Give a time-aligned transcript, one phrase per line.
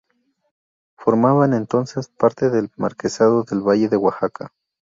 [0.97, 4.51] Formaban entonces parte del Marquesado del Valle de Oaxaca.